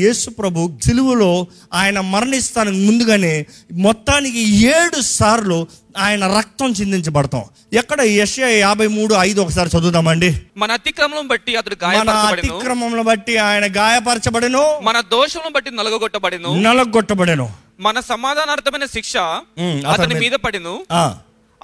[0.00, 5.66] యేసు ప్రభు సిలువలో ఆయన మరణిస్తానికి ముందుగానే మొత్తానికి ఏడు సార్లు
[5.98, 7.44] ఆయన రక్తం చిందించబడతాం.
[7.72, 8.00] ఎక్కడ?
[8.00, 10.40] యెషయా యాభై మూడు ఐదు ఒకసారి చదువుదామండి.
[10.56, 14.80] మన అతిక్రమం బట్టి అతడు మన అతిక్రమంలో బట్టి ఆయన గాయపరచబడెను.
[14.80, 16.60] మన దోషములను బట్టి నలగొట్టబడెను.
[16.60, 17.50] నలగొట్టబడెను.
[17.80, 20.84] మన సమాధానార్థమైన శిక్ష అతని మీద- పడిను.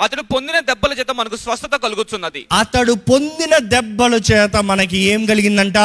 [0.00, 5.76] అతడు పొందిన దెబ్బల చేత మనకు స్వస్థత కలుగుతున్నది అతడు పొందిన దెబ్బల చేత మనకి ఏం కలిగిందంట?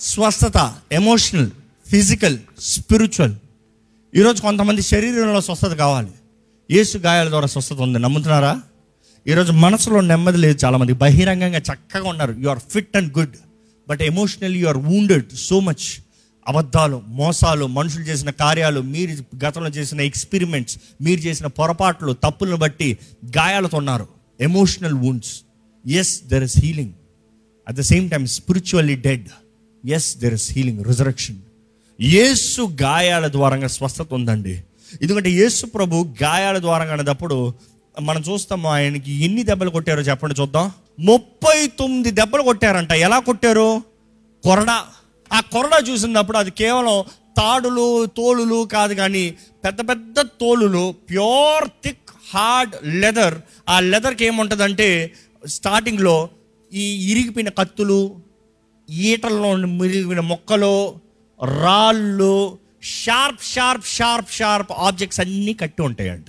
[0.00, 1.50] స్వస్థత ఎమోషనల్
[1.90, 3.34] ఫిజికల్ స్పిరిచువల్
[4.14, 6.08] ఈరోజు కొంతమంది శరీరంలో స్వస్థత కావాలి.
[6.70, 7.98] యేసు గాయాల ద్వారా స్వస్థత ఉంది.
[7.98, 8.62] నమ్ముతున్నారా?
[9.26, 10.92] ఈరోజు మనసులో నెమ్మది లేదు చాలామంది.
[10.92, 12.32] బహిరంగంగా చక్కగా ఉన్నారు.
[12.32, 13.36] You are fit and good
[13.88, 16.00] but emotional you are wounded so much
[16.48, 22.98] అబద్ధాలు మోసాలు మనుషులు చేసిన కార్యాలు మీరు గతంలో చేసిన ఎక్స్పెరిమెంట్స్ మీరు చేసిన పొరపాట్లు తప్పులను బట్టి
[23.36, 24.08] గాయాలతో ఉన్నారు.
[24.40, 25.40] Emotional wounds
[25.88, 26.92] yes there is healing
[27.68, 29.28] at the same time spiritually dead
[29.88, 31.36] yes there is healing resurrection
[32.00, 34.62] Yesu గాయాల ద్వారంగా స్వస్థత ఉందండి.
[35.02, 37.54] ఎందుకంటే యేసు ప్రభు గాయాల ద్వారంగా అనేటప్పుడు
[38.00, 40.72] మనం చూస్తాము ఆయనకి ఎన్ని దెబ్బలు కొట్టారో చెప్పండి చూద్దాం.
[41.00, 42.92] ముప్పై తొమ్మిది దెబ్బలు కొట్టారంట.
[42.92, 43.82] ఎలా కొట్టారు?
[44.44, 44.84] కొరడా.
[45.32, 47.04] ఆ కొరడా చూసినప్పుడు అది కేవలం
[47.36, 53.34] తాడులు తోలులు కాదు కానీ పెద్ద పెద్ద తోలులు ప్యూర్ థిక్ హార్డ్ లెదర్.
[53.68, 55.12] ఆ లెదర్కి ఏముంటుందంటే
[55.46, 56.28] స్టార్టింగ్లో
[56.72, 58.29] ఈ ఇరిగిపోయిన కత్తులు
[58.90, 60.98] ఈటల్లో మిరిగిన మొక్కలు
[61.62, 66.26] రాళ్ళు sharp sharp sharp sharp objects అన్నీ కట్టి ఉంటాయంట.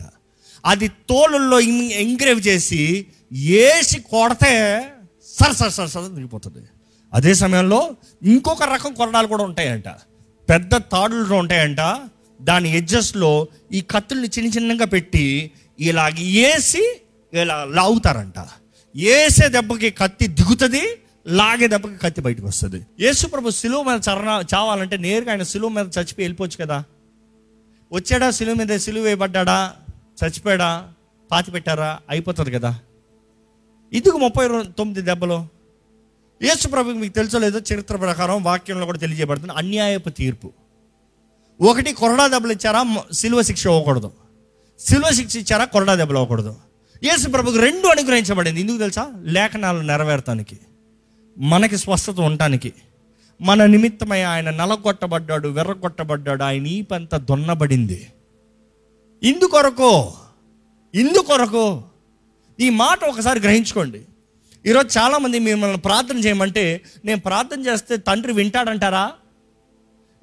[0.66, 4.84] అది తోలుల్లో ఎంగ్రేవ్ చేసి వేసి కొడితే
[5.26, 6.59] సర సర సర సర తిరిగిపోతుంది
[7.14, 9.88] అదే సమయంలో ఇంకొక రకం కొరడాలు కూడా ఉంటాయంట.
[10.50, 11.78] పెద్ద తాడులు ఉంటాయంట.
[12.42, 17.02] దాని ఎడ్జస్ట్లో ఈ కత్తుల్ని చిన్న చిన్నగా పెట్టి ఇలాగ వేసి
[17.34, 18.40] ఇలా లాగుతారంట.
[18.96, 20.81] వేసే దెబ్బకి కత్తి దిగుతుంది
[21.27, 21.69] లాగే
[22.03, 22.86] కత్తి బయటకు వస్తుంది.
[23.00, 26.83] యేసు ప్రభు సిలువ మీద చరణ చావాలంటే నేరుగా ఆయన సిలువ మీద చచ్చిపోయి వెళ్ళిపోవచ్చు కదా.
[27.94, 29.73] వచ్చాడా సిలువ మీద సిలువ వేయబడ్డా
[30.23, 30.94] చచ్చిపోయాడా
[31.31, 32.80] పాతి పెట్టారా అయిపోతుంది కదా.
[33.94, 35.47] ఇదిగో ముప్పై తొమ్మిది దెబ్బలు.
[36.44, 39.53] యేసు ప్రభుకి మీకు తెలుసో లేదో చరిత్ర ప్రకారం వాక్యంలో కూడా తెలియజేయబడుతుంది.
[39.53, 40.51] అన్యాయపు తీర్పు.
[41.62, 44.12] ఒకటి కొరడా దెబ్బలు ఇచ్చారా సిలువ శిక్ష ఇవ్వకూడదు.
[44.79, 46.56] సిలువ శిక్ష ఇచ్చారా కొరడా దెబ్బలు ఇవ్వకూడదు.
[47.03, 48.62] యేసు ప్రభుకి రెండు అనుగ్రహించబడింది.
[48.62, 49.12] ఎందుకు తెలుసా?
[49.22, 50.59] లేఖనాలు నెరవేర్తానికి.
[51.38, 52.74] మనకి స్వస్థత ఉండటానికి.
[53.42, 58.12] మన నిమిత్తమై ఆయన నలగొట్టబడ్డాడు వెర్రగొట్టబడ్డాడు ఆయన ఈపంత దొన్నబడింది.
[59.24, 60.14] ఇందుకొరకు
[60.96, 61.84] ఇందుకొరకు
[62.59, 64.02] ఈ మాట ఒకసారి గ్రహించుకోండి.
[64.66, 69.12] ఈరోజు చాలామంది మిమ్మల్ని ప్రార్థన చేయమంటే నేను ప్రార్థన చేస్తే తండ్రి వింటాడంటారా?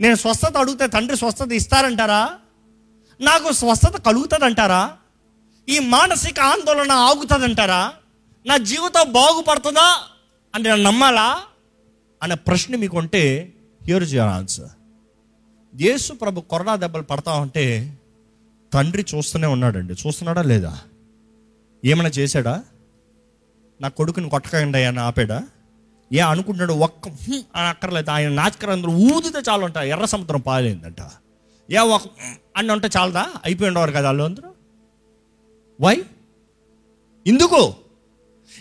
[0.01, 2.31] నేను స్వస్థత అడిగితే తండ్రి స్వస్థత ఇస్తారంటారా?
[3.21, 4.93] నాకు స్వస్థత కలుగుతుందంటారా?
[5.69, 7.93] ఈ మానసిక ఆందోళన ఆగుతుందంటారా?
[8.47, 10.01] నా జీవితం బాగుపడుతుందా?
[10.55, 11.43] అంటే నేను నమ్మాలా?
[12.23, 14.69] అనే ప్రశ్న మీకు ఉంటే here is your answer
[15.81, 17.99] Yesu ప్రభు కొరడా దెబ్బలు పడతా ఉంటే
[18.73, 19.93] తండ్రి చూస్తూనే ఉన్నాడండి.
[19.93, 20.79] చూస్తున్నాడా లేదా?
[21.85, 22.65] ఏమైనా చేశాడా?
[23.81, 25.49] నా కొడుకుని కొట్టకండి అని ఆపాడా?
[26.13, 28.11] ఏ అనుకుంటున్నాడు ఒక్క అని అక్కర్లేదు.
[28.11, 29.77] ఆయన నాచకరందరూ ఊదితే చాలు అంట.
[29.77, 30.97] ఎర్ర సముద్రం పాలైందంట.
[31.71, 33.27] ఏ ఒక హ్మ్ అని చాలదా?
[33.45, 34.51] అయిపోయి ఉండేవారు కదా వాళ్ళు అందరూ?
[35.81, 36.05] వై
[37.27, 37.75] ఎందుకు?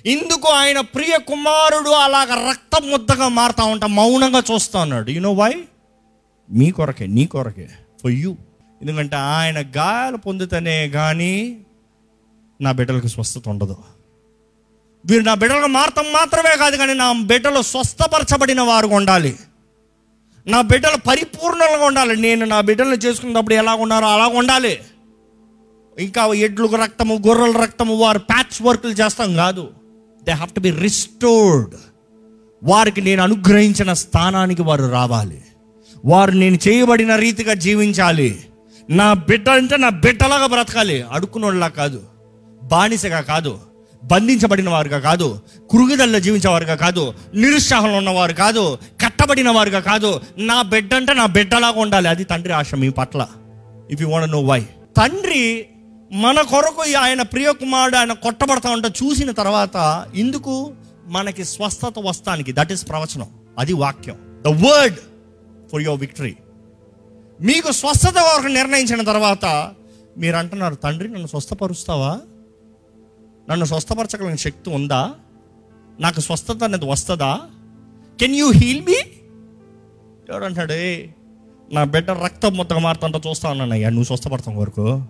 [0.05, 5.09] ఇందుకు ఆయన ప్రియ కుమారుడు అలాగ రక్త ముద్దగా మారుతా ఉంటా మౌనంగా చూస్తా ఉన్నాడు.
[5.09, 5.63] యు నో వై
[6.51, 7.69] మీ కొరకే నీ కొరకే.
[8.03, 8.35] ఫర్ యూ
[8.81, 11.57] ఎందుకంటే ఆయన గాయాలు పొందుతనే కానీ
[12.61, 13.77] నా బిడ్డలకు స్వస్థత ఉండదు.
[15.05, 19.35] వీరు నా బిడ్డలకు మారతం మాత్రమే కాదు కానీ నా బిడ్డలు స్వస్థపరచబడిన వారు ఉండాలి.
[20.47, 22.15] నా బిడ్డలు పరిపూర్ణంగా ఉండాలి.
[22.15, 24.79] నేను నా బిడ్డలను చేసుకున్నప్పుడు ఎలా ఉన్నారో అలా ఉండాలి.
[25.99, 29.69] ఇంకా ఎడ్లు రక్తము గొర్రెల రక్తము వారు ప్యాచ్ వర్క్లు చేస్తాం కాదు.
[30.23, 31.75] They have to be restored
[32.63, 35.41] వారికి నేను అనుగ్రహించిన స్థానానికి వారు రావాలి.
[36.05, 38.39] వారు నేను చేయబడిన రీతిగా జీవించాలి.
[38.89, 41.01] నా బిడ్డ అంటే నా బిడ్డలాగా బ్రతకాలి.
[41.01, 42.03] అడుక్కునోళ్ళ కాదు.
[42.63, 43.59] బానిసగా కాదు.
[44.03, 45.39] బంధించబడిన వారుగా కాదు.
[45.69, 47.13] కురుగుదల్లో జీవించేవారుగా కాదు.
[47.35, 48.77] నిరుత్సాహంలో ఉన్నవారు కాదు.
[49.05, 50.21] కట్టబడిన వారుగా కాదు.
[50.37, 52.07] నా బిడ్డ అంటే నా బిడ్డలాగా ఉండాలి.
[52.07, 53.27] అది తండ్రి ఆశ మీ పట్ల.
[53.91, 54.61] If you want know why
[54.97, 55.65] తండ్రి
[56.11, 60.73] మన కొరకు ఆయన ప్రియకుమారుడు ఆయన కొట్టబడతా ఉంటా చూసిన తర్వాత ఇందుకు
[61.05, 63.27] మనకి స్వస్థత వస్తానికి దట్ ఈస్ ప్రవచనం
[63.59, 64.15] అది వాక్యం.
[64.41, 64.95] The word
[65.71, 66.35] for your victory
[67.41, 69.73] మీకు స్వస్థత వరకు నిర్ణయించిన తర్వాత
[70.17, 72.19] మీరు అంటున్నారు తండ్రి నన్ను స్వస్థపరుస్తావా?
[73.49, 75.13] నన్ను స్వస్థపరచగలిగిన శక్తి ఉందా?
[75.99, 77.41] నాకు స్వస్థత అనేది వస్తుందా?
[78.19, 78.95] కెన్ యూ హీల్ మీ
[80.29, 80.73] ఎవడంటాడు
[81.73, 85.03] నా బిడ్డ రక్తం మొత్తం మారుతుంటా చూస్తా ఉన్నానయ్యా నువ్వు స్వస్థపడతాం వరకు.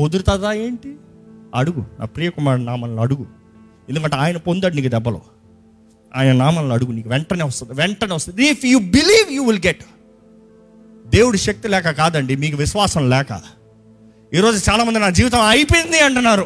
[0.00, 0.96] కుదురుతుందా ఏంటి?
[1.54, 1.84] అడుగు.
[2.00, 3.26] నా ప్రియకుమారుడు నామల్ని అడుగు.
[3.88, 5.20] ఎందుకంటే ఆయన పొందాడు నీకు దెబ్బలో.
[6.16, 7.08] ఆయన నామల్ని అడుగు నీకు.
[7.08, 7.72] వెంటనే వస్తుంది.
[7.74, 8.46] వెంటనే వస్తుంది.
[8.46, 9.84] If you believe you will get
[11.06, 13.40] దేవుడి శక్తి లేక కాదండి మీకు విశ్వాసం లేక.
[14.34, 16.42] ఈరోజు చాలామంది నా జీవితం అయిపోయింది అంటున్నారు.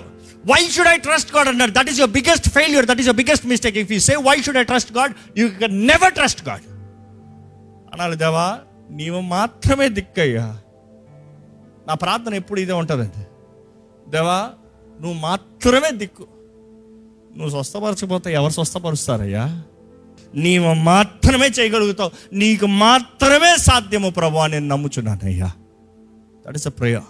[0.47, 3.47] Why should I trust God అంటారు that is your biggest failure that is your biggest
[3.47, 6.63] mistake if you say why should I trust God you can never trust God
[7.93, 8.59] అనాలి దేవా
[8.91, 10.59] నీవు మాత్రమే దిక్కయ్యా.
[11.89, 13.27] నా ప్రార్థన ఎప్పుడు ఇదే ఉంటుందండి.
[14.09, 14.51] దేవా
[15.01, 16.27] నువ్వు మాత్రమే దిక్కు.
[17.37, 19.63] నువ్వు స్వస్థపరచకపోతే ఎవరు స్వస్థపరుస్తారయ్యా?
[20.35, 22.11] నీవు మాత్రమే చేయగలుగుతావు.
[22.33, 25.53] నీకు మాత్రమే సాధ్యము ప్రభు అని నేను నమ్ముచున్నానయ్యా.
[26.49, 27.03] That is a prayer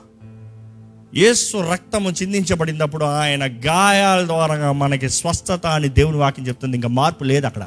[1.16, 6.76] Yesu రక్తము చిందించబడినప్పుడు ఆయన గాయాల ద్వారా మనకి స్వస్థత అని దేవుని వాక్యం చెప్తుంది.
[6.76, 7.66] ఇంకా మార్పు లేదు అక్కడ.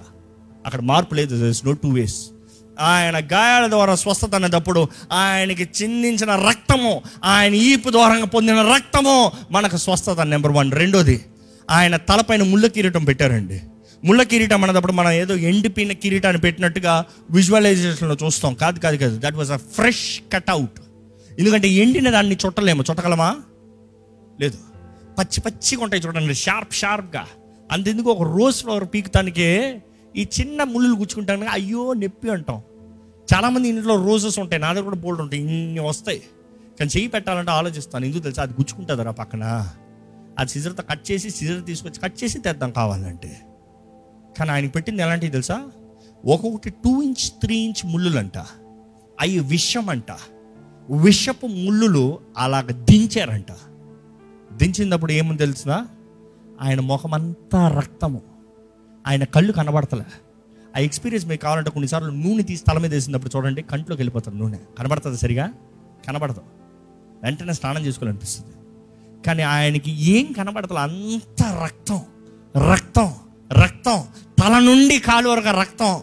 [0.66, 1.54] అక్కడ మార్పు లేదు.
[1.66, 2.30] నో టూ వేస్
[2.80, 10.20] ఆయన గాయాల ద్వారా స్వస్థత అనేటప్పుడు ఆయనకి చిందించిన రక్తము ఆయన ఈపు ద్వారా పొందిన రక్తము మనకు స్వస్థత
[10.20, 10.72] నెంబర్ వన్.
[10.72, 11.26] రెండోది
[11.70, 13.62] ఆయన తలపైన ముళ్ళ కిరీటం పెట్టారండి.
[14.04, 18.54] ముళ్ళ కిరీటం అనేటప్పుడు మనం ఏదో ఎండిపోయిన కిరీటాన్ని పెట్టినట్టుగా విజువలైజేషన్లో చూస్తాం.
[18.54, 19.22] కాదు కాదు కాదు.
[19.24, 20.82] That was a fresh cutout
[21.40, 22.84] ఎందుకంటే ఎండిన దాన్ని చుట్టలేము.
[22.92, 23.36] చుట్టగలమా?
[24.42, 24.58] లేదు.
[25.20, 26.36] పచ్చి పచ్చిగా ఉంటాయి చూడండి.
[26.36, 27.26] షార్ప్ షార్ప్గా
[27.72, 28.10] అంతెందుకు?
[28.10, 29.82] ఒక రోజ్ ఫ్లవర్ పీకుతానికే
[30.18, 32.62] ఈ చిన్న ముళ్ళు గుచ్చుకుంటాను అయ్యో నొప్పి అంటాం.
[33.36, 36.20] చాలామంది ఇంట్లో రోజెస్ ఉంటాయి నా దగ్గర కూడా బోల్డ్ ఉంటాయి ఇన్ని వస్తాయి.
[36.80, 38.42] కానీ చెయ్యి పెట్టాలంటే ఆలోచిస్తాను ఎందుకు తెలుసా?
[38.42, 39.70] అది గుచ్చుకుంటుందిరా పక్కన.
[40.40, 43.42] అది సిజర్తో కట్ చేసి సిజర్ తీసుకొచ్చి కట్ చేసి తెద్దాం కావాలంటే.
[44.40, 45.68] కానీ ఆయన పెట్టింది ఎలాంటివి తెలుసా?
[46.26, 48.38] ఒక్కొక్కటి టూ ఇంచ్ త్రీ ఇంచ్ ముళ్ళులంట.
[49.22, 50.12] అవి విషం అంట
[50.90, 53.52] విషపు ముళ్ళులు అలాగ దించారంట.
[54.54, 55.86] దించినప్పుడు ఏముంది తెలిసిన?
[56.62, 58.37] ఆయన ముఖమంతా రక్తము.
[59.08, 60.06] ఆయన కళ్ళు కనబడతలే.
[60.78, 64.58] ఆ ఎక్స్పీరియన్స్ మీకు కావాలంటే కొన్నిసార్లు నూనె తీసి తల మీద వేసినప్పుడు చూడండి కంట్లోకి వెళ్ళిపోతుంది నూనె.
[64.80, 65.52] కనబడుతుంది సరిగా?
[66.08, 66.42] కనబడదు.
[67.24, 68.56] వెంటనే స్నానం చేసుకోవాలనిపిస్తుంది.
[69.28, 72.02] కానీ ఆయనకి ఏం కనబడతలే అంత రక్తం
[72.72, 73.14] రక్తం
[73.64, 74.04] రక్తం
[74.40, 76.02] తల నుండి కాలు వరకు రక్తం.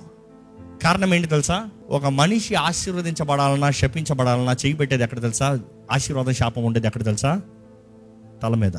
[0.83, 1.69] కారణం ఏంటి తెలుసా?
[1.89, 5.61] ఒక మనిషి ఆశీర్వదించబడాలన్నా శపించబడాలన్నా చేయి పెట్టేది ఎక్కడ తెలుసా?
[5.93, 7.41] ఆశీర్వాదం శాపం ఉండేది ఎక్కడ తెలుసా?
[8.43, 8.73] తల మీద.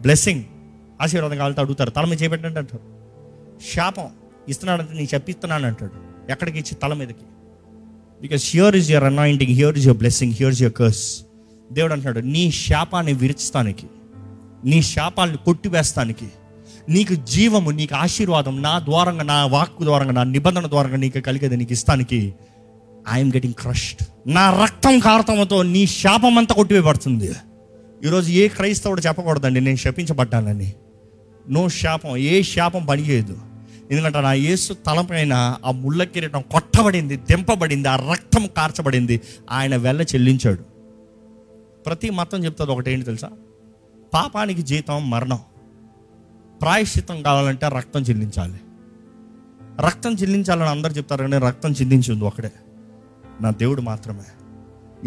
[0.00, 0.44] బ్లెస్సింగ్
[1.02, 2.89] ఆశీర్వాదం కావాలంటే అడుగుతారు తల మీద చేపెట్టండి అంటారు.
[3.74, 4.06] శాపం
[4.48, 6.30] ఇస్తున్నాడంటే నేను చెప్పిస్తున్నాను అంటాడు.
[6.32, 6.58] ఎక్కడికి?
[6.58, 7.26] ఇచ్చి తల మీదకి.
[8.22, 11.22] Because here is your anointing here is your blessing here is your curse
[11.72, 13.86] దేవుడు అంటున్నాడు నీ శాపాన్ని విరుచుతానికి
[14.64, 16.28] నీ శాపాలను కొట్టివేస్తానికి
[16.88, 21.72] నీకు జీవము నీకు ఆశీర్వాదం నా ద్వారంగా నా వాక్కు ద్వారంగా నా నిబంధన ద్వారంగా నీకు కలిగేది నీకు
[21.72, 22.34] ఇస్తానికి
[23.12, 27.32] ఐఎమ్ గెటింగ్ క్రష్డ్ నా రక్తం కారతంతో నీ శాపం అంతా కొట్టివేయబడుతుంది.
[28.04, 30.72] ఈరోజు ఏ క్రైస్తవుడు చెప్పకూడదండి నేను శపించబడ్డానని.
[31.50, 33.38] నో శాపం ఏ శాపం పనిచేయదు.
[33.90, 39.20] ఎందుకంటే నా యేసు తలపైన ఆ ముళ్ళ కిరీటం కొట్టబడింది దింపబడింది ఆ రక్తం కార్చబడింది.
[39.50, 40.62] ఆయన వెళ్ళ చెల్లించాడు.
[41.86, 43.30] ప్రతి మతం చెప్తుంది ఒకటి ఏంటి తెలుసా?
[44.14, 45.38] పాపానికి జీతం మరణం.
[46.62, 48.60] ప్రాయశ్చితం కావాలంటే రక్తం చెల్లించాలి.
[49.86, 52.52] రక్తం చెల్లించాలని అందరు చెప్తారు కానీ రక్తం చెల్లించింది ఒకడే.
[53.40, 54.22] నా దేవుడు మాత్రమే.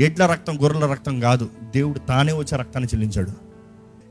[0.03, 3.31] ఎడ్ల రక్తం గొర్రెల రక్తం కాదు దేవుడు తానే వచ్చే రక్తాన్ని చెల్లించాడు.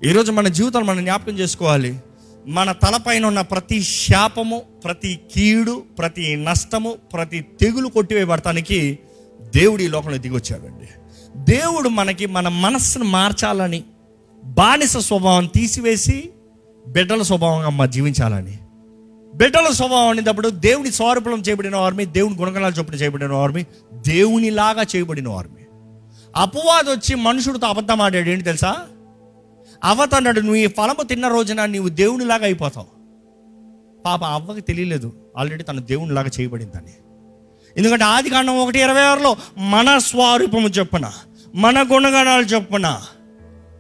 [0.07, 2.01] ఈరోజు మన జీవితాలు మనం జ్ఞాపకం చేసుకోవాలి.
[2.49, 8.99] మన తలపైన ఉన్న ప్రతి శాపము ప్రతి కీడు ప్రతి నష్టము ప్రతి తెగులు కొట్టివేయబడటానికి
[9.41, 10.89] దేవుడు ఈ లోకంలో దిగొచ్చాడండి.
[11.37, 13.83] దేవుడు మనకి మన మనస్సును మార్చాలని
[14.45, 16.31] బానిస స్వభావం తీసివేసి
[16.89, 18.59] బిడ్డల స్వభావంగా మా జీవించాలని.
[19.35, 23.65] బిడ్డల స్వభావం అనేటప్పుడు దేవుని స్వరూపం చేయబడిన వారిని దేవుని గుణగణాలు చొప్పున చేయబడిన వారిని
[23.95, 25.67] దేవునిలాగా చేయబడిన వారిని
[26.37, 28.77] అపవాదం వచ్చి మనుషుడితో అబద్ధం ఆడాడు ఏంటి తెలుసా?
[29.85, 32.87] అవతన్నాడు నువ్వు ఈ ఫలము తిన్న రోజున నీవు దేవునిలాగా అయిపోతావు.
[34.07, 35.13] పాప అవ్వకి తెలియలేదు.
[35.37, 36.93] ఆల్రెడీ తను దేవునిలాగా చేయబడిందని.
[37.77, 41.13] ఎందుకంటే ఆది కాండం ఒకటి ఇరవై ఆరులో మన స్వరూపము చొప్పున
[41.55, 43.03] మన గుణగణాలు చొప్పున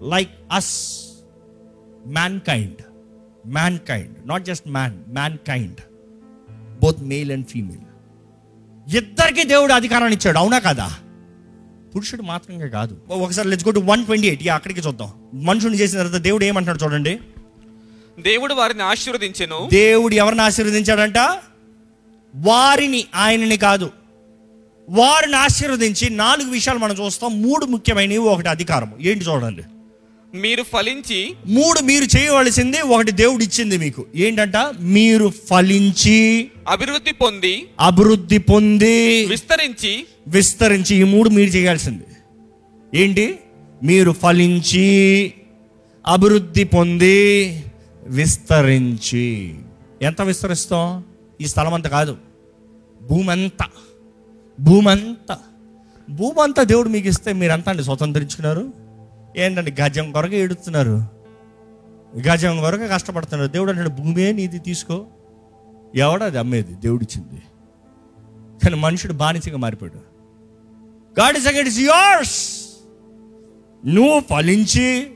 [0.02, 1.00] like us
[2.40, 2.82] mankind
[3.78, 4.98] mankind not just man
[5.38, 5.80] mankind
[6.80, 7.78] both male and female
[8.96, 10.90] ఇద్దరికి దేవుడు అధికారాన్ని ఇచ్చాడు అవునా కదా?
[11.96, 12.96] పురుషుడు మాత్రమే కాదు.
[13.08, 15.08] ఒకసారి let's go to one twenty eight అక్కడికి చూద్దాం.
[15.34, 17.18] మనుషుని చేసిన తర్వాత దేవుడు ఏమంటాడు చూడండి.
[18.18, 19.68] దేవుడు వారిని ఆశీర్వదించెను.
[19.72, 21.18] దేవుడు ఎవరిని ఆశీర్వదించాడంట?
[22.36, 23.90] వారిని ఆయనని కాదు.
[24.90, 27.42] వారిని ఆశీర్వదించి నాలుగు విషయాలు మనం చూస్తాం.
[27.42, 29.62] మూడు ముఖ్యమైనవి ఒకటి అధికారం ఏంటి చూడండి.
[30.34, 34.06] మీరు ఫలించి మూడు మీరు చేయవలసింది ఒకటి దేవుడు ఇచ్చింది మీకు.
[34.14, 34.56] ఏంటంట?
[34.80, 42.04] మీరు ఫలించి అభివృద్ధి పొంది అభివృద్ధి పొంది విస్తరించి విస్తరించి ఈ మూడు మీరు చేయాల్సింది.
[42.94, 43.38] ఏంటి?
[43.82, 45.34] మీరు ఫలించి
[46.06, 47.64] అభివృద్ధి పొంది
[48.06, 49.58] విస్తరించి.
[50.02, 51.04] ఎంత విస్తరిస్తాం?
[51.40, 52.16] ఈ స్థలం అంత కాదు.
[53.02, 53.64] భూమి అంతా
[54.60, 55.38] భూమి అంతా
[56.10, 58.72] భూమి అంతా దేవుడు మీకు ఇస్తే మీరంతా అండి స్వతంత్రించుకున్నారు.
[59.36, 61.06] ఏంటంటే గజం కొరకు ఏడుతున్నారు
[62.28, 63.50] గజం కొరకు కష్టపడుతున్నారు.
[63.50, 65.06] దేవుడు అంటే భూమే నీది తీసుకో.
[65.94, 67.42] ఎవడది అమ్మేది దేవుడిచ్చింది.
[68.64, 70.11] కానీ మనుషుడు బానిసగా మారిపోయాడు.
[71.18, 72.38] గాడ్ ఇస్ ఇస్ యోర్స్
[73.86, 75.06] నువ్వు ఫలించి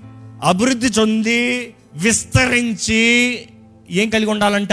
[0.43, 3.03] అభివృద్ధి చెంది విస్తరించి
[3.91, 4.73] ఏం కలిగి ఉండాలంట?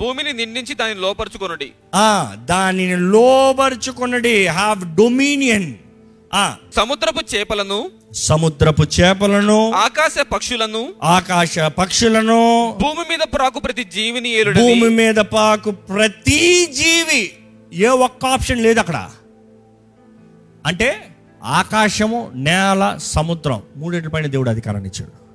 [0.00, 1.72] భూమిని నిండించి దాన్ని లోపరుచుకొనుడి.
[1.94, 2.94] ఆ దానిని
[4.46, 5.74] హ్యావ్ డొమినియన్
[6.34, 6.56] ఆ.
[6.76, 12.40] సముద్రపు చేపలను సముద్రపు చేపలను ఆకాశ పక్షులను ఆకాశ పక్షులను
[12.78, 17.32] భూమి మీద ప్రాకు ప్రతి జీవిని భూమి మీద పాకు ప్రతి జీవి.
[17.72, 19.10] ఏ ఒక్క ఆప్షన్ లేదు అక్కడ.
[20.66, 25.28] అంటే ఆకాశము నేల సముద్రం మూడేటి పైన దేవుడు అధికారాన్ని ఇచ్చాడు.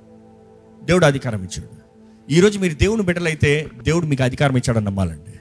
[0.86, 1.84] దేవుడు అధికారం ఇచ్చాడు.
[2.32, 5.32] ఈరోజు మీరు దేవుని బిడ్డలైతే దేవుడు మీకు అధికారం ఇచ్చాడని నమ్మాలండి.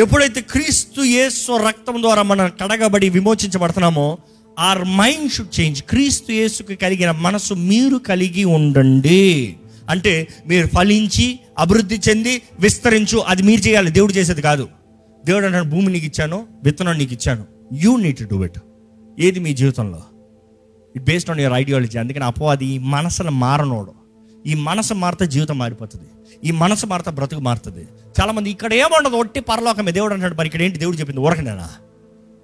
[0.00, 4.18] ఎప్పుడైతే క్రీస్తు యేసు రక్తం ద్వారా మనం కడగబడి విమోచించబడుతున్నామో
[4.58, 9.56] ఆర్ మైండ్ షుడ్ చేంజ్ క్రీస్తు యేసుకి కలిగిన మనసు మీరు కలిగి ఉండండి.
[9.90, 13.90] అంటే మీరు ఫలించి అభివృద్ధి చెంది విస్తరించు అది మీరు చేయాలి.
[13.90, 14.68] దేవుడు చేసేది కాదు.
[15.26, 17.44] దేవుడు అంటాడు భూమి నీకు ఇచ్చాను విత్తనం నీకు ఇచ్చాను.
[17.72, 18.58] You need to do it
[19.18, 20.02] ఏది మీ జీవితంలో?
[20.96, 23.92] It based on your ideology అందుకని అపవాది ఈ మనసును మారనోడు.
[24.46, 26.08] ఈ మనసు మారితే జీవితం మారిపోతుంది.
[26.44, 27.88] ఈ మనసు మారితే బ్రతుకు మారుతుంది.
[28.20, 29.16] చాలామంది ఇక్కడ ఏముండదు?
[29.16, 29.92] ఒట్టి పరలోకమే.
[29.92, 30.78] దేవుడు అంటాడు మరి ఇక్కడ ఏంటి?
[30.78, 31.70] దేవుడు చెప్పింది ఊరకనేనా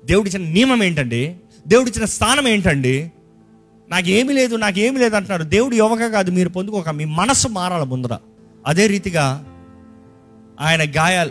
[0.04, 1.36] దేవుడు ఇచ్చిన నియమం ఏంటండి?
[1.68, 3.12] దేవుడు ఇచ్చిన స్థానం ఏంటండి?
[3.90, 8.18] నాకేమీ లేదు నాకేమీ లేదు అంటున్నారు దేవుడు యువక కాదు మీరు పొందుకోక మీ మనసు మారాలి ముందర.
[8.66, 9.44] అదే రీతిగా
[10.60, 11.30] ఆయన గాయాలు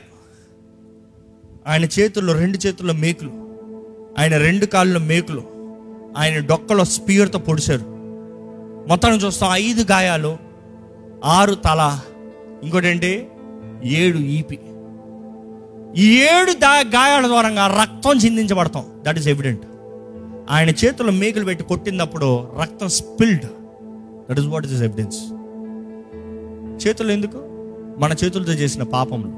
[1.67, 3.48] ఆయన చేతుల్లో రెండు చేతుల్లో మేకులు
[4.19, 5.43] ఆయన రెండు కాళ్ళు మేకులు
[6.17, 7.85] ఆయన డొక్కలో స్పియర్తో పొడిచారు.
[8.89, 10.37] మొత్తం చూస్తాం ఐదు గాయాలు
[11.25, 11.99] ఆరు తల
[12.63, 13.27] ఇంకోటి ఏంటి
[13.83, 14.59] ఏడు ఈపి.
[15.97, 17.49] ఈ ఏడు దా గాయాల ద్వారా
[17.81, 18.85] రక్తం చిందించబడతాం.
[19.03, 19.61] దట్ ఈస్ ఎవిడెంట్
[20.49, 23.45] ఆయన చేతుల్లో మేకులు పెట్టి కొట్టినప్పుడు రక్తం spilled
[24.29, 25.19] that is what is evidence
[26.87, 27.39] చేతులు ఎందుకు?
[27.99, 29.33] మన చేతులతో చేసిన పాపములు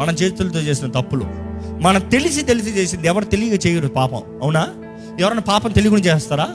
[0.00, 1.26] మన చేతులతో చేసిన తప్పులు.
[1.80, 4.22] మనం తెలిసి తెలిసి చేసింది ఎవరు తెలియక చేయరు పాపం.
[4.42, 4.68] అవునా?
[5.20, 6.48] ఎవరన్నా పాపం తెలియకుండా చేస్తారా?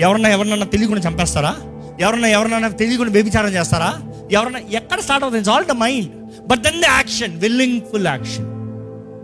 [0.00, 1.56] ఎవరన్నా ఎవరినన్నా తెలియకుండా చంపేస్తారా?
[2.00, 3.94] ఎవరన్నా ఎవరినన్నా తెలియకుండా వ్యభిచారం చేస్తారా?
[4.32, 5.50] ఎవరన్నా ఎక్కడ స్టార్ట్ అవుతుంది?
[5.50, 6.10] All the mind
[6.46, 8.56] but then the action willing full action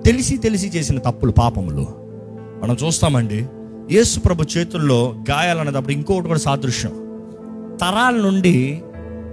[0.05, 1.87] తెలిసి తెలిసి చేసిన తప్పులు పాపములు.
[2.63, 3.47] మనం చూస్తామండి
[3.91, 6.91] యేసు ప్రభు చేతుల్లో గాయాలు ఇంకొకటి కూడా సాదృశ్యం.
[7.81, 8.83] తరాల నుండి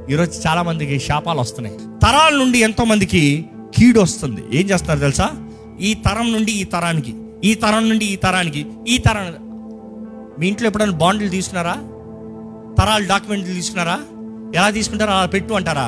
[0.09, 1.77] ఈరోజు చాలామందికి శాపాలు వస్తున్నాయి.
[1.77, 4.41] తరాల నుండి ఎంతోమందికి కీడు వస్తుంది.
[4.53, 5.48] ఏం చేస్తున్నారు తెలుసా?
[5.87, 7.13] ఈ తరం నుండి ఈ తరానికి
[7.49, 8.61] ఈ తరం నుండి ఈ తరానికి
[8.93, 9.27] ఈ తరం
[10.39, 11.75] మీ ఇంట్లో ఎప్పుడైనా బాండ్లు తీసుకున్నారా?
[12.79, 13.97] తరాలు డాక్యుమెంట్లు తీసుకున్నారా?
[14.57, 15.87] ఎలా తీసుకుంటారా అలా పెట్టు అంటారా?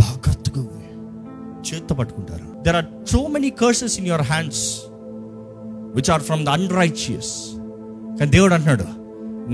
[0.00, 0.64] జాగ్రత్తగా
[1.68, 2.46] చేత్తో పట్టుకుంటారు.
[2.66, 4.62] There are so many curses in your hands
[5.96, 7.32] which are from the unrighteous
[8.18, 8.86] కానీ దేవుడు అంటున్నాడు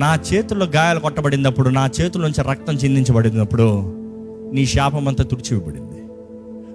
[0.02, 3.66] నా చేతుల్లో గాయాలు కొట్టబడినప్పుడు నా చేతుల నుంచి రక్తం చిందించబడినప్పుడు
[4.56, 5.93] నీ శాపం అంతా తుడిచివేయబడింది.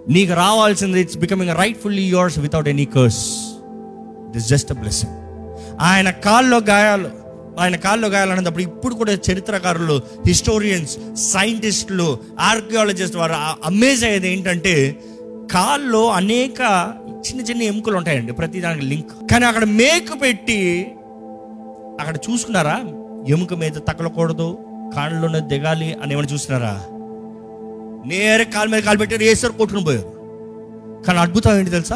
[0.07, 3.23] నీకు రావాల్సింది it's becoming rightfully yours without any curse
[4.31, 5.15] this just a blessing
[5.81, 7.09] ఆయన కాల్లో గాయాలు
[7.59, 13.33] ఆయన కాల్లో గాయాలు అనేటప్పుడు ఇప్పుడు కూడా చరిత్రకారులు హిస్టోరియన్స్ సైంటిస్టులు ఆర్కియాలజిస్ట్ వారు
[13.65, 14.97] అమేజ్ అయ్యేది ఏంటంటే
[15.51, 16.61] కాల్లో అనేక
[17.29, 19.31] చిన్న చిన్న ఎముకలు ఉంటాయండి ప్రతి దానికి లింక్.
[19.31, 20.59] కానీ అక్కడ మేకు పెట్టి
[21.99, 22.77] అక్కడ చూసుకున్నారా?
[23.29, 24.57] ఎముక మీద తగలకూడదు
[24.95, 26.73] కాళ్ళలోనే దిగాలి అని ఏమైనా చూస్తున్నారా
[28.05, 30.19] నేరే కాలు మీద కాలు పెట్టారు వేసారు కొట్టుకుని పోయారు.
[31.05, 31.95] కానీ అద్భుతం ఏంటి తెలుసా?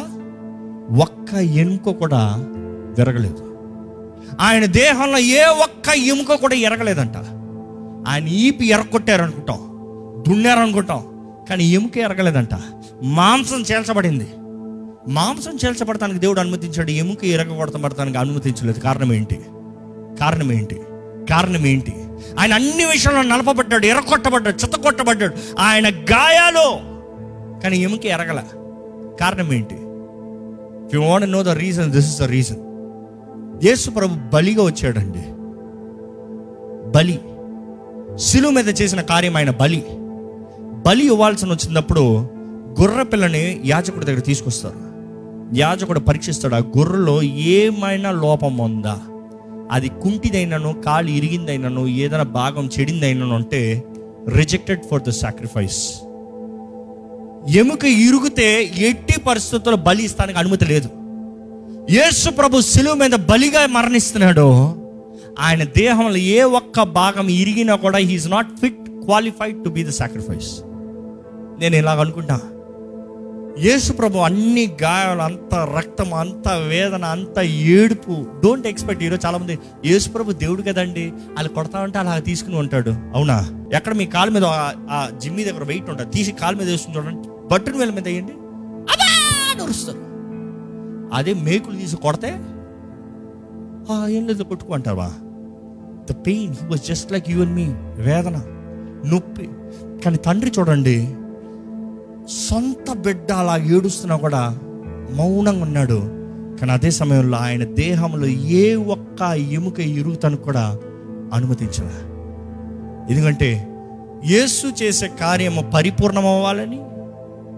[1.00, 2.34] ఒక్క ఎముక కూడా
[2.98, 3.56] విరగలేదు.
[4.40, 7.16] ఆయన దేహంలో ఏ ఒక్క ఎముక కూడా ఎరగలేదంట.
[8.08, 11.06] ఆయన ఈపి ఎరగొట్టారనుకుంటాం అనుకుంటాం
[11.50, 12.48] కానీ ఎముక ఎరగలేదంట.
[13.02, 14.28] మాంసం చేల్చబడింది.
[15.08, 18.80] మాంసం చేల్చబడటానికి దేవుడు అనుమతించాడు ఎముక ఎరగబడతానికి అనుమతించలేదు.
[18.80, 19.34] కారణం ఏంటి?
[20.20, 20.74] కారణం ఏంటి?
[21.30, 22.03] కారణం ఏంటి?
[22.38, 26.94] ఆయన అన్ని విషయంలో నలపబడ్డాడు ఎరగొట్టబడ్డాడు చిత్తకొట్టబడ్డాడు ఆయన గాయాలు.
[27.60, 28.42] కానీ ఎముక ఎరగల.
[29.20, 29.74] కారణం ఏంటి?
[30.96, 32.56] You want know the reason this is the reason
[33.64, 35.24] Yesu ప్రభు బలిగా వచ్చాడండి.
[36.90, 37.20] బలి.
[38.18, 39.84] శిలువ మీద చేసిన కార్యం ఆయన బలి.
[40.86, 42.00] బలి ఇవ్వాల్సిన వచ్చినప్పుడు
[42.80, 44.76] గుర్ర పిల్లని యాజకుడి దగ్గర తీసుకొస్తారు.
[45.54, 49.00] యాజకుడు పరీక్షిస్తాడు ఆ గుర్రలో ఏమైనా లోపం ఉందా?
[49.70, 53.84] అది కుంటిదైనను కాలు ఇరిగిందైనను ఏదైనా భాగం చెడిందైనను అంటే
[54.28, 55.92] రిజెక్టెడ్ ఫర్ ద సాక్రిఫైస్
[57.56, 60.88] ఎముక ఇరుగుతే ఎట్టి పరిస్థితుల్లో బలి ఇస్తానికి అనుమతి లేదు.
[61.90, 64.46] యేసు ప్రభు శిలువ మీద బలిగా మరణిస్తున్నాడు.
[65.40, 70.60] ఆయన దేహంలో ఏ ఒక్క భాగం ఇరిగినా కూడా he's not fit qualified to be the sacrifice
[71.60, 72.40] నేను ఇలాగ అనుకుంటా.
[73.58, 78.26] యేసు ప్రభు అన్ని గాయాలు అంత రక్తం అంత వేదన అంత ఏడుపు.
[78.44, 81.10] డోంట్ ఎక్స్పెక్ట్ ఈరోజు చాలా మంది యేసు ప్రభు దేవుడు కదండి.
[81.10, 82.90] వాళ్ళు కొడతా ఉంటే అలా తీసుకుని ఉంటాడు.
[82.90, 83.68] అవునా?
[83.74, 84.72] ఎక్కడ మీ కాలు మీద ఆ-
[85.08, 86.10] జిమ్ జిమ్మి దగ్గర వెయిట్ ఉంటుంది?
[86.10, 87.28] తీసి కాలు మీద వేసుకుని చూడండి.
[87.52, 88.32] బట్టన్ వేల మీద వేయండి.
[88.90, 89.92] అదే
[91.12, 92.28] అదే మేకులు తీసి కొడితే
[93.92, 95.12] "ఆ, ఏం లేదు కొట్టుకుంటావా
[96.10, 97.66] the pain he was just like you and me
[98.02, 98.42] వేదన
[99.06, 99.48] నొప్పి.
[100.04, 101.14] కానీ తండ్రి చూడండి
[102.28, 104.58] సొంత బిడ్డ అలా ఏడుస్తున్నా కూడా
[105.16, 105.98] మౌనంగా ఉన్నాడు.
[106.58, 110.78] కానీ అదే సమయంలో ఆయన దేహంలో ఏ ఒక్క ఎముక ఇరుగుతను కూడా
[111.32, 111.96] అనుమతించలే.
[113.10, 113.68] ఎందుకంటే
[114.26, 116.80] యేసు చేసే కార్యము పరిపూర్ణం అవ్వాలని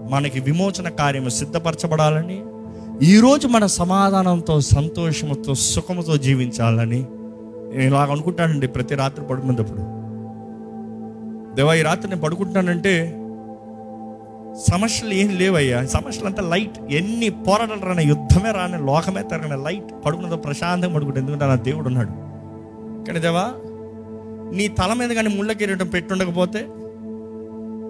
[0.09, 2.43] మనకి విమోచన కార్యము సిద్ధపరచబడాలని
[3.05, 7.05] ఈరోజు మన సమాధానంతో సంతోషంతో సుఖముతో జీవించాలని
[7.73, 9.83] నేను ఇలాగ అనుకుంటానండి ప్రతి రాత్రి పడుకున్నప్పుడు
[11.55, 13.23] దేవా ఈ రాత్రి నేను పడుకుంటానంటే
[14.55, 15.85] సమస్యలు ఏం లేవయ్యా.
[15.85, 21.45] సమస్యలు అంతా లైట్ ఎన్ని పోరాటాలు రాని యుద్ధమే రాని లోకమే తరగని లైట్ పడుకున్నదో ప్రశాంతంగా పడుకుంటే ఎందుకంటే
[21.45, 22.11] నా దేవుడు ఉన్నాడు.
[23.05, 23.53] కానీ దేవా
[24.55, 26.65] నీ తల మీద కానీ ముళ్ళ కిరీటం పెట్టుండకపోతే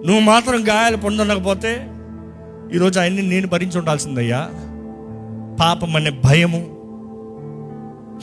[0.06, 1.88] నువ్వు మాత్రం గాయాలు పొందుండకపోతే
[2.74, 4.50] ఈరోజు ఆయన్ని నేను భరించి ఉండాల్సిందయ్యా.
[5.60, 6.60] పాపం అనే భయము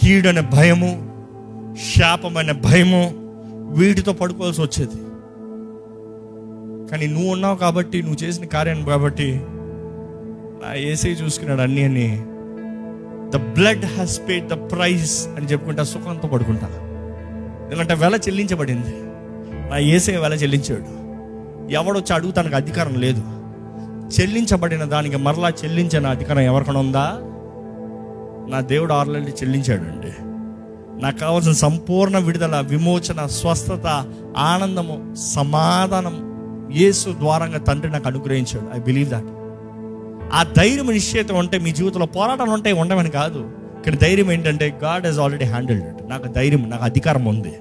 [0.03, 1.11] కీడనే భయము
[1.95, 3.13] శాపం అనే భయము
[3.79, 4.95] వీటితో పడుకోవాల్సి వచ్చేది.
[6.91, 9.41] కానీ నువ్వు ఉన్నావు కాబట్టి నువ్వు చేసిన కార్యం కాబట్టి
[10.63, 12.23] నా ఏసై చూసుకున్నాడు అన్ని అని
[13.29, 16.67] the blood has paid the price అని చెప్పుకుంటా సుఖంతో పడుకుంటా.
[17.71, 18.93] ఎందుకంటే వెల చెల్లించబడింది.
[19.69, 21.05] నా ఏసై వెల చెల్లించాడు.
[21.73, 23.23] ఎవడొచ్చి అడుగుతానికి అధికారం లేదు.
[24.19, 27.19] చెల్లించబడిన దానికి మరలా చెల్లించిన అధికారం ఎవరికైనా ఉందా?
[28.51, 30.11] నా దేవుడు ఆల్రెడీ చెల్లించాడు అండి
[31.01, 34.05] నాకు కావాల్సిన సంపూర్ణ విడుదల విమోచన స్వస్థత
[34.37, 36.34] ఆనందము సమాధానం
[36.75, 38.77] యేసు ద్వారంగా తండ్రి నాకు అనుగ్రహించాడు.
[38.77, 39.25] ఐ బిలీవ్ దాట్
[40.33, 43.39] ఆ ధైర్యం నిశ్చయితం ఉంటే మీ జీవితంలో పోరాటాలు ఉంటాయి ఉండమని కాదు.
[43.77, 47.53] ఇక్కడ ధైర్యం ఏంటంటే God has already handled it నాకు ధైర్యం నాకు అధికారం ఉంది.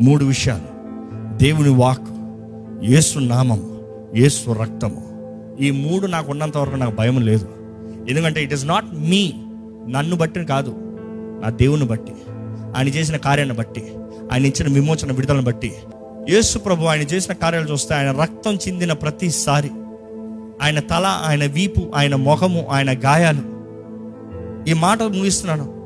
[0.00, 0.80] మూడు విషయాలు.
[1.36, 2.08] దేవుని వాక్
[2.84, 3.80] యేసు నామం
[4.16, 5.10] యేసు రక్తము.
[5.60, 7.48] ఈ మూడు నాకు ఉన్నంత వరకు నాకు భయం లేదు.
[8.10, 9.32] ఎందుకంటే ఇట్ ఇస్ నాట్ మీ
[9.88, 10.74] నన్ను బట్టి కాదు.
[11.42, 12.12] నా దేవుని బట్టి
[12.76, 13.92] ఆయన చేసిన కార్యాన్ని బట్టి
[14.32, 15.72] ఆయన ఇచ్చిన విమోచన విడుదలను బట్టి
[16.28, 19.70] యేసు ప్రభు ఆయన చేసిన కార్యాలు చూస్తే ఆయన రక్తం చిందిన ప్రతిసారి.
[20.62, 23.42] ఆయన తల ఆయన వీపు ఆయన ముఖము ఆయన గాయాలు.
[24.70, 25.80] ఈ మాట ముగిస్తున్నాను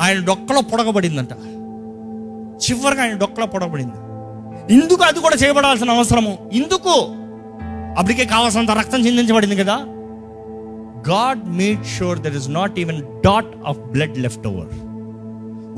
[0.00, 1.32] ఆయన డొక్కలో పొడగబడిందంట.
[2.62, 3.92] చివరిగా ఆయన డొక్కలో పొడగబడింది.
[4.72, 6.50] ఇందుకు అది కూడా చేయబడాల్సిన అవసరము.
[6.52, 7.06] ఇందుకు
[7.98, 9.76] అప్పటికే కావాల్సినంత రక్తం చిందించబడింది కదా.
[11.08, 14.91] God made sure there is not even dot of blood left over.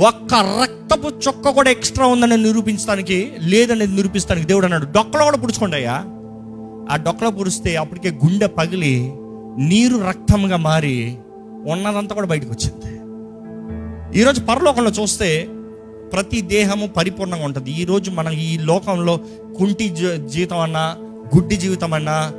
[0.00, 4.85] ఒక్క రక్తపు చొక్క కూడా ఎక్స్ట్రా ఉందని నిరూపించడానికి లేదని నిరూపిస్తానికి దేవుడు అన్నాడు.
[4.85, 5.92] డొక్కలో కూడా పుడుచుకోండి అయ్యా.
[6.90, 9.12] ఆ డొక్కలో పురిస్తే అప్పటికే గుండె పగిలి
[9.59, 11.18] నీరు రక్తంగా మారి
[11.66, 12.94] ఉన్నదంతా కూడా బయటకు వచ్చింది.
[14.20, 15.48] ఈరోజు పరలోకంలో చూస్తే
[16.12, 17.70] ప్రతి దేహము పరిపూర్ణంగా ఉంటుంది.
[17.70, 19.20] ఈరోజు మనం ఈ లోకంలో
[19.59, 20.96] కుంటి జీ- జీవితం అన్నా
[21.37, 22.33] గుడ్డి జీవితం అన్నా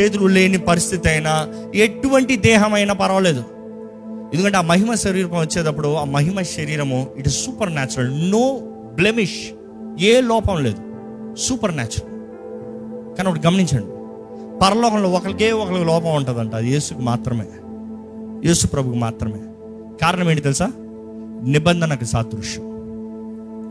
[0.00, 3.44] చేతులు లేని పరిస్థితి అయినా ఎటువంటి దేహం అయినా పర్వాలేదు.
[4.34, 8.58] ఎందుకంటే ఆ మహిమ శరీరం వచ్చేటప్పుడు ఆ మహిమ శరీరము it is supernatural no
[8.94, 9.48] blemish
[10.00, 10.78] ఏ లోపం లేదు.
[11.38, 13.86] సూపర్ న్యాచురల్ కానీ ఒకటి గమనించండి.
[14.58, 16.54] పరలోకంలో ఒకరికే ఒకరికి లోపం ఉంటుందంట.
[16.54, 17.46] అది యేసుకు మాత్రమే.
[18.48, 19.38] యేసు ప్రభుకు మాత్రమే.
[20.02, 20.72] కారణం ఏంటి తెలుసా?
[21.42, 22.64] నిబంధనకు సాదృశ్యం.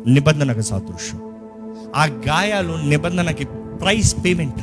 [0.08, 1.21] నిబంధనకు సాదృశ్యం.
[1.95, 3.45] ఆ గాయాలు నిబంధనకి
[3.82, 4.56] ప్రైస్ పేమెంట్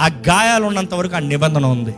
[0.00, 1.94] ఆ గాయాలు ఉన్నంత వరకు ఆ నిబంధన ఉంది.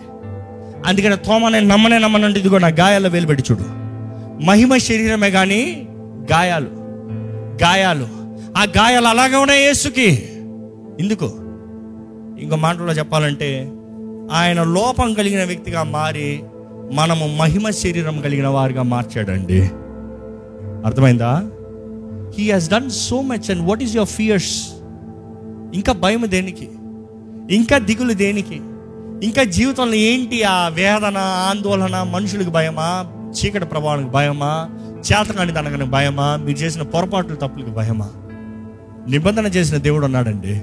[0.86, 3.64] అందుకని తోమనే నమ్మనే నమ్మనంటే ఇదిగో నా గాయాల్లో వేలుపెట్టి చూడు.
[4.44, 5.88] మహిమ శరీరమే కానీ
[6.32, 6.78] గాయాలు
[7.62, 8.08] గాయాలు.
[8.58, 10.28] ఆ గాయాలు అలాగే ఉన్నాయి యేసుకి.
[11.00, 11.24] ఎందుకు
[12.40, 13.72] ఇంకో మాటలో చెప్పాలంటే
[14.32, 16.42] ఆయన లోపం కలిగిన వ్యక్తిగా మారి
[16.92, 19.62] మనము మహిమ శరీరం కలిగిన వారిగా మార్చాడండి.
[20.86, 21.50] అర్థమైందా?
[22.38, 24.68] He has done so much and what is your fears
[25.74, 26.68] ఇంకా భయం దేనికి?
[27.50, 28.60] ఇంకా దిగులు దేనికి?
[29.22, 33.07] ఇంకా జీవితంలో ఏంటి ఆ వేదన ఆందోళన మనుషులకు భయమా?
[33.31, 34.70] చీకటి ప్రభావానికి భయమా?
[34.98, 36.37] చేతకాని తనకని భయమా?
[36.37, 38.11] మీరు చేసిన పొరపాట్లు తప్పులకు భయమా?
[39.09, 40.62] నిబంధన చేసిన దేవుడు ఉన్నాడండి.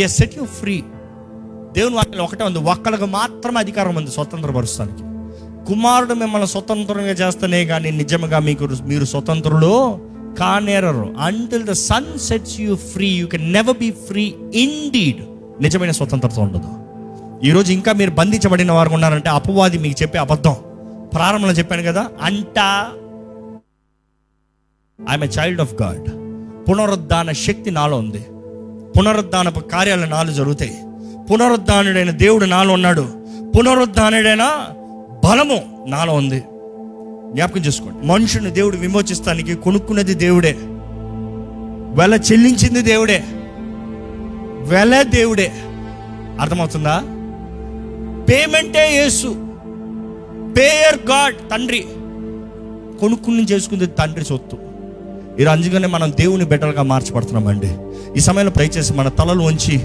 [0.00, 0.82] ఈ సెట్ యూ ఫ్రీ
[1.72, 5.02] దేవుని వాక్యం ఒకటే ఉంది ఒక్కరికి మాత్రమే అధికారం ఉంది స్వతంత్రపరుస్తానికి.
[5.64, 9.98] కుమారుడు మిమ్మల్ని స్వతంత్రంగా చేస్తేనే కానీ నిజంగా మీకు మీరు స్వతంత్రులు
[10.38, 11.14] కానేరరు.
[11.20, 14.34] Until the son sets you free you can never be free
[14.92, 15.31] indeed
[15.62, 16.68] నిజమైన స్వతంత్రత ఉండదు.
[17.46, 20.56] ఈరోజు ఇంకా మీరు బంధించబడిన వారు ఉన్నారంటే అపవాది మీకు చెప్పే అబద్ధం.
[21.14, 22.58] ప్రారంభంలో చెప్పాను కదా అంట.
[25.10, 26.08] I'm a child of God
[26.70, 28.26] పునరుద్ధాన శక్తి నాలో ఉంది.
[28.98, 30.78] పునరుద్ధానపు కార్యాలు నాలో జరుగుతాయి.
[31.32, 33.08] పునరుద్ధానుడైన దేవుడు నాలో ఉన్నాడు.
[33.58, 34.66] పునరుద్ధానుడైన
[35.24, 36.40] బలము నాలో ఉంది.
[37.32, 38.06] జ్ఞాపకం చేసుకోండి.
[38.06, 40.56] మనుషుని దేవుడు విమోచిస్తానికి కొనుక్కున్నది దేవుడే.
[41.94, 43.24] వెల చెల్లించింది దేవుడే.
[44.62, 45.52] వెల దేవుడే.
[46.40, 46.96] అర్థమవుతుందా?
[48.24, 49.26] పేమెంటే యేసు.
[50.58, 51.84] పేయర్ గాడ్ తండ్రి.
[53.00, 54.58] కొనుక్కుని చేసుకుంది తండ్రి సొత్తు.
[55.40, 57.74] ఈ అందుకనే మనం దేవుని బెటర్గా మార్చబడుతున్నామండి.
[58.16, 59.76] ఈ సమయంలో దయచేసి మన తలలు ఉంచి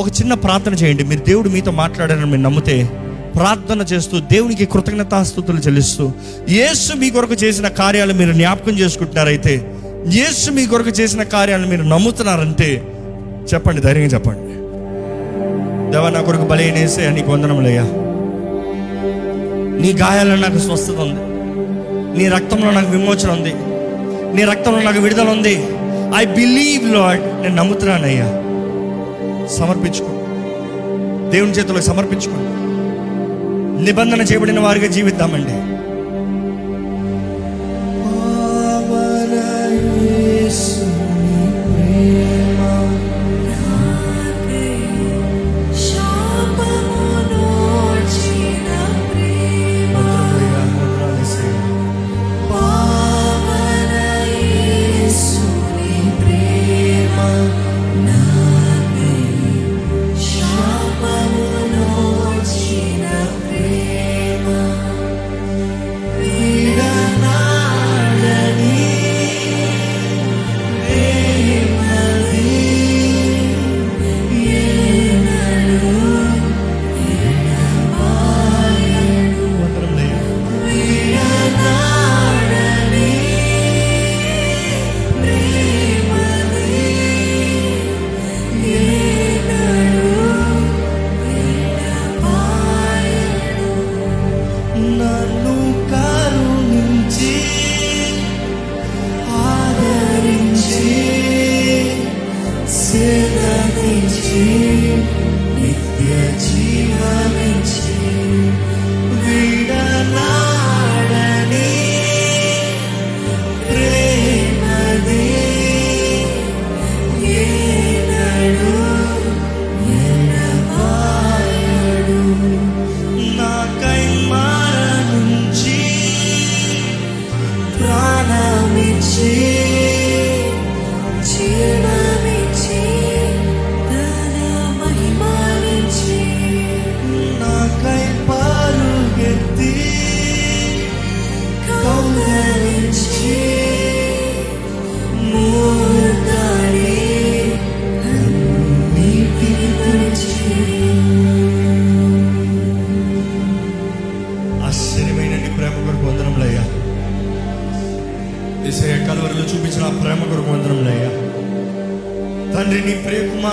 [0.00, 1.04] ఒక చిన్న ప్రార్థన చేయండి.
[1.04, 2.90] మీరు దేవుడు మీతో మాట్లాడారని మీరు నమ్మితే
[3.36, 6.12] ప్రార్థన చేస్తూ దేవునికి కృతజ్ఞతాస్థుతులు చెల్లిస్తూ
[6.48, 9.74] యేసు మీ కొరకు చేసిన కార్యాలు మీరు జ్ఞాపకం చేసుకుంటున్నారైతే
[10.08, 12.92] యేసు మీ కొరకు చేసిన కార్యాలను మీరు నమ్ముతున్నారంటే
[13.54, 14.56] చెప్పండి ధైర్యంగా చెప్పండి.
[15.92, 17.82] దేవా నా కొరకు బలైనేసే నీకు వందనములయ్యా
[19.82, 21.20] నీ గాయాల్లో నాకు స్వస్థత ఉంది.
[22.18, 23.54] నీ రక్తంలో నాకు విమోచన ఉంది.
[24.36, 25.64] నీ రక్తంలో నాకు విడుదల ఉంది.
[26.16, 28.42] ఐ బిలీవ్ లాడ్ నేను నమ్ముతున్నానయ్యా
[29.46, 30.08] సమర్పించుకో.
[31.30, 32.36] దేవుని చేతులకు సమర్పించుకో.
[33.82, 35.75] నిబంధన చేయబడిన వారిగా జీవిద్దామండి.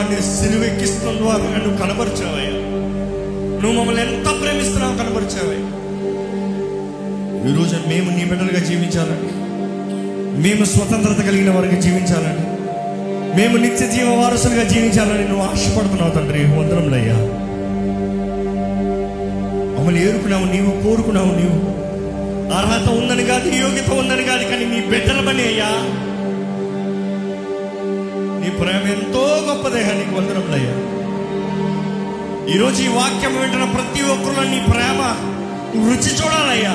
[0.02, 2.54] నీ సిలువెక్కిస్తున్న ద్వారా నువ్వు కనబరిచావయ్యా
[3.62, 5.70] నువ్వు మమ్మల్ని ఎంత ప్రేమిస్తున్నావు కనబరిచావయ్యా
[7.52, 9.30] ఈరోజు మేము నీ బిడ్డలుగా జీవించాలని
[10.42, 12.44] మేము స్వతంత్రత కలిగిన వారికి జీవించాలని
[13.36, 16.40] మేము నిత్య జీవ వారసులుగా జీవించాలని నువ్వు ఆశపడుతున్నావు తండ్రి.
[16.58, 17.18] వందరంలయ్యా
[19.78, 21.58] మమ్మల్ని ఏరుకున్నావు నీవు కోరుకున్నావు నీవు.
[22.58, 25.70] అర్హత ఉందని కాదు యోగ్యత ఉందని కాదు కానీ నీ బిడ్డలమని అయ్యా.
[28.44, 30.74] నీ ప్రేమ ఎంతో గొప్పదయ్యా నీకు వందనములయ్యా
[32.54, 35.02] ఈరోజు ఈ వాక్యం వింటున్న ప్రతి ఒక్కరిలో నీ ప్రేమ
[35.88, 36.74] రుచి చూడాలయ్యా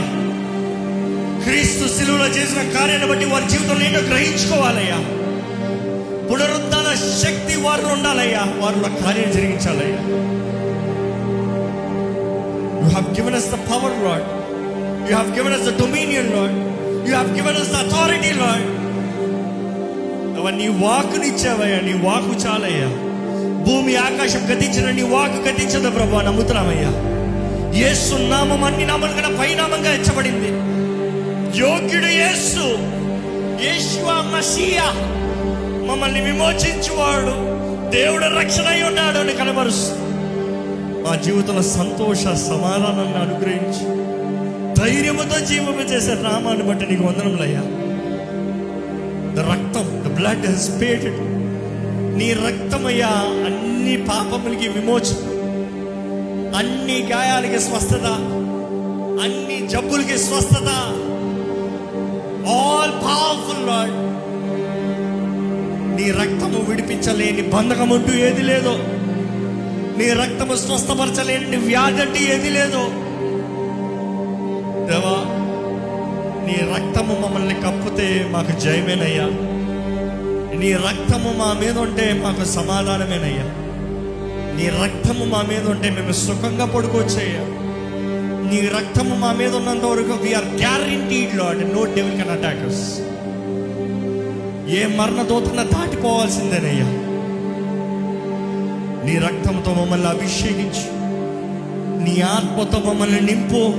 [1.42, 4.98] క్రీస్తు శిలువలో చేసిన కార్యాన్ని బట్టి వారి జీవితంలో ఏంటో గ్రహించుకోవాలయ్యా
[6.30, 6.88] పునరుద్ధాన
[7.22, 10.02] శక్తి వారిలో ఉండాలయ్యా వారిలో కార్యం జరిగించాలయ్యా
[12.82, 14.22] You have given us the power, Lord.
[15.08, 16.54] You have given us the dominion, Lord.
[17.06, 18.62] You have given us the authority, Lord.
[20.38, 22.88] అవా నీ వాకునిచ్చావయ్యా నీ వాకు చాలయ్యా.
[23.64, 26.90] భూమి ఆకాశం గతించిన నీ వాకు గతించదు ప్రభా నమ్ముతున్నామయ్యా
[27.78, 30.50] యేసు నామం అన్ని నామం కన్నా పైనామంగా హెచ్చబడింది
[31.58, 32.64] యోగ్యుడు యేసు
[33.64, 33.98] యేసు
[34.32, 34.86] మసీయా
[35.86, 37.34] మమ్మల్ని విమోచించువాడు
[37.90, 40.04] దేవుడు రక్షణ అయి ఉన్నాడు అని కనబరుస్తుంది
[41.08, 43.84] మా జీవితంలో సంతోష సమాధానాన్ని అనుగ్రహించి.
[44.80, 47.62] ధైర్యముతో జీవము చేసే నామాన్ని బట్టి నీకు వందనములయ్యా.
[50.18, 50.70] బ్లడ్ హెస్
[52.18, 53.06] నీ రక్తమయ్యా
[53.46, 55.28] అన్ని పాపములకి విమోచన.
[56.56, 58.04] అన్ని గాయాలకి స్వస్థత.
[59.22, 60.68] అన్ని జబ్బులకి స్వస్థత.
[62.48, 64.08] ఆల్ పవర్ఫుల్ లాడ్
[65.96, 68.78] నీ రక్తము విడిపించలేని బంధకం అంటూ ఏది లేదో.
[69.98, 72.88] నీ రక్తము స్వస్థపరచలేని వ్యాధి అంటే ఏది లేదో.
[74.86, 75.38] దేవా
[76.46, 79.47] నీ రక్తము మమ్మల్ని కప్పితే మాకు జయమేనయ్యా.
[80.58, 83.44] నీ రక్తము మా మీద ఉంటే మాకు సమాధానమేనయ్యా.
[84.56, 87.40] నీ రక్తము మా మీద ఉంటే మేము సుఖంగా పడుకోవచ్చయ్యా.
[88.50, 92.98] నీ రక్తము మా మీద ఉన్నంత వరకు we're guaranteed lord no devil can attack us
[94.74, 96.84] ఏ మరణ దూతన దాటిపోవాల్సిందేనయ్యా.
[99.04, 100.98] నీ రక్తంతో మమ్మల్ని అభిషేకించు.
[102.04, 103.72] నీ ఆత్మతో మమ్మల్ని నింపు.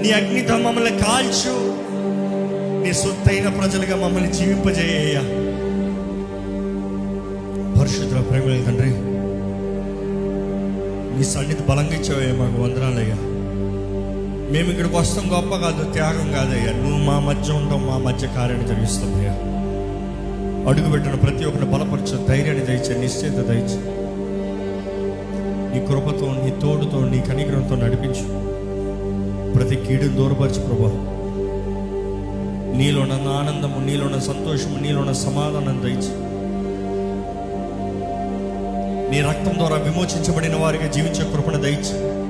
[0.00, 1.74] నీ అగ్నితో మమ్మల్ని కాల్చు.
[2.84, 5.49] నీ సొత్తైన ప్రజలుగా మమ్మల్ని జీవింపజేయ్యా
[7.80, 8.94] పరిశుద్ధ ప్రేమ తండ్రి.
[11.18, 13.16] నీ సన్నిధి బలంగా ఇచ్చావయ్యా మాకు వందనాలయ్యా.
[14.52, 16.72] మేము ఇక్కడికి వస్తాం గొప్ప కాదు త్యాగం కాదయ్యా.
[16.72, 19.32] నువ్వు మా మధ్య ఉంటావు మా మధ్య కార్యాన్ని జరిగిస్తావయ్యా.
[20.68, 23.80] అడుగుపెట్టిన ప్రతి ఒక్కరిని బలపరచు ధైర్యాన్ని దయచే నిశ్చేత దయచే.
[25.74, 28.50] నీ కృపతో నీ తోడుతో నీ కనిగ్రహంతో నడిపించు.
[29.52, 30.90] ప్రతి కీడును దూరపరచు ప్రభా.
[32.78, 36.29] నీలోన ఆనందము నీలోన సంతోషము నీలోన సమాధానం దయచే.
[39.10, 42.20] నీ రక్తం ద్వారా విమోచించబడిన వారిగా జీవించే కృపణ దయచి.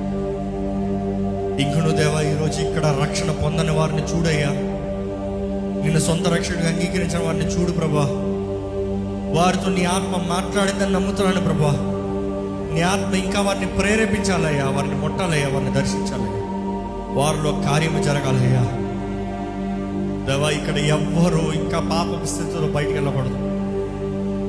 [1.61, 4.49] ఇంకను దేవా ఈరోజు ఇక్కడ రక్షణ పొందని వారిని చూడయ్యా.
[5.83, 8.07] నిన్ను సొంత రక్షణగా అంగీకరించిన వారిని చూడు ప్రభా.
[9.41, 11.71] వారితో నీ ఆత్మ మాట్లాడిందని నమ్ముతున్నాను ప్రభా.
[12.73, 16.41] నీ ఆత్మ ఇంకా వారిని ప్రేరేపించాలయ్యా వారిని ముట్టాలయ్యా వారిని దర్శించాలయ్యా.
[17.13, 18.61] వారిలో కార్యము జరగాలయ్యా.
[20.25, 23.37] దేవా ఇక్కడ ఎవ్వరూ ఇంకా పాప స్థితిలో బయటకు వెళ్ళకూడదు.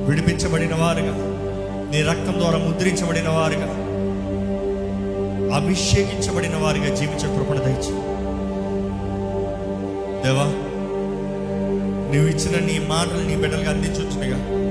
[0.09, 1.32] విడిపించబడిన వారుగా
[1.93, 3.67] నీ రక్తం ద్వారా ముద్రించబడిన వారుగా
[5.55, 7.93] అభిషేకించబడిన వారిగా జీవించే కృపణ దయచి
[10.23, 10.73] దేవా
[12.13, 14.63] నువ్వు ఇచ్చిన నీ మాటలు నీ బిడ్డలుగా అందించుగా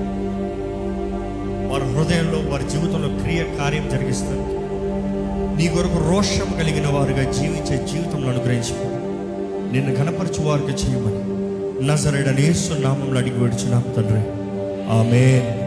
[1.73, 4.43] వారి హృదయంలో వారి జీవితంలో క్రియ కార్యం జరిగిస్తుంది.
[5.57, 8.75] నీ కొరకు రోషం కలిగిన వారుగా జీవించే జీవితంలో అనుగ్రహించి.
[9.73, 11.33] నిన్ను కనపరచు వారికి చేయమని
[11.87, 14.19] నజరడనేసు నామంలో అడిగి విడుచున్నాం తండ్రి.
[14.91, 15.59] ఆమె